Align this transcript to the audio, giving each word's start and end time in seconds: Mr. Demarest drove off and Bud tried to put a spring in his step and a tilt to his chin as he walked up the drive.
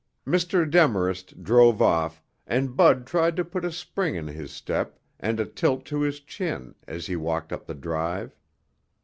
Mr. 0.25 0.67
Demarest 0.67 1.43
drove 1.43 1.79
off 1.79 2.23
and 2.47 2.75
Bud 2.75 3.05
tried 3.05 3.35
to 3.35 3.45
put 3.45 3.63
a 3.63 3.71
spring 3.71 4.15
in 4.15 4.25
his 4.25 4.49
step 4.51 4.99
and 5.19 5.39
a 5.39 5.45
tilt 5.45 5.85
to 5.85 6.01
his 6.01 6.19
chin 6.21 6.73
as 6.87 7.05
he 7.05 7.15
walked 7.15 7.53
up 7.53 7.67
the 7.67 7.75
drive. 7.75 8.35